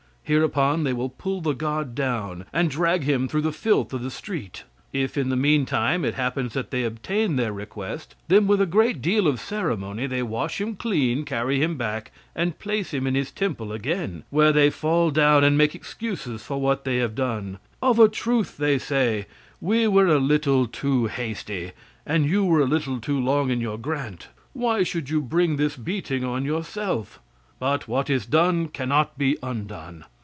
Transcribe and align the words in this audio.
Hereupon 0.23 0.85
they 0.85 0.93
will 0.93 1.09
pull 1.09 1.41
the 1.41 1.51
god 1.51 1.93
down 1.93 2.45
and 2.53 2.69
drag 2.69 3.03
him 3.03 3.27
through 3.27 3.41
the 3.41 3.51
filth 3.51 3.91
of 3.91 4.01
the 4.01 4.09
street. 4.09 4.63
If, 4.93 5.17
in 5.17 5.27
the 5.27 5.35
meantime, 5.35 6.05
it 6.05 6.13
happens 6.13 6.53
that 6.53 6.71
they 6.71 6.85
obtain 6.85 7.35
their 7.35 7.51
request, 7.51 8.15
then 8.29 8.47
with 8.47 8.61
a 8.61 8.65
great 8.65 9.01
deal 9.01 9.27
of 9.27 9.41
ceremony, 9.41 10.07
they 10.07 10.23
wash 10.23 10.61
him 10.61 10.77
clean, 10.77 11.25
carry 11.25 11.61
him 11.61 11.75
back 11.75 12.13
and 12.33 12.57
place 12.57 12.93
him 12.93 13.05
in 13.07 13.13
his 13.13 13.29
temple 13.29 13.73
again, 13.73 14.23
where 14.29 14.53
they 14.53 14.69
fall 14.69 15.11
down 15.11 15.43
and 15.43 15.57
make 15.57 15.75
excuses 15.75 16.41
for 16.43 16.61
what 16.61 16.85
they 16.85 16.95
have 16.99 17.13
done. 17.13 17.57
'Of 17.81 17.99
a 17.99 18.07
truth,' 18.07 18.55
they 18.55 18.79
say, 18.79 19.25
'we 19.59 19.87
were 19.87 20.07
a 20.07 20.17
little 20.17 20.65
too 20.65 21.07
hasty, 21.07 21.73
and 22.05 22.25
you 22.25 22.45
were 22.45 22.61
a 22.61 22.65
little 22.65 23.01
too 23.01 23.19
long 23.19 23.51
in 23.51 23.59
your 23.59 23.77
grant. 23.77 24.29
Why 24.53 24.83
should 24.83 25.09
you 25.09 25.19
bring 25.19 25.57
this 25.57 25.75
beating 25.75 26.23
on 26.23 26.45
yourself. 26.45 27.19
But 27.59 27.89
what 27.89 28.09
is 28.09 28.25
done 28.25 28.69
cannot 28.69 29.17
be 29.17 29.37
undone.' 29.43 30.05